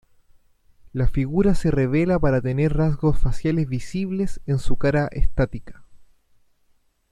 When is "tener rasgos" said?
2.41-3.19